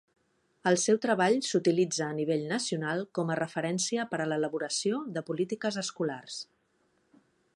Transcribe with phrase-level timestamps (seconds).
[0.69, 5.81] El seu treball s'utilitza a nivell nacional com a referència per a l'elaboració de polítiques
[5.85, 6.41] escolars.